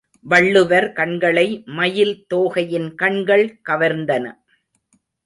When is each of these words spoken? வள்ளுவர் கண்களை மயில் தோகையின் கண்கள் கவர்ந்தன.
வள்ளுவர் 0.25 0.87
கண்களை 0.91 1.63
மயில் 1.65 2.25
தோகையின் 2.33 2.95
கண்கள் 2.95 3.45
கவர்ந்தன. 3.69 4.25